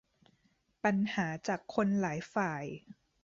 [0.83, 2.63] ปัญหาจากคนหลายฝ่าย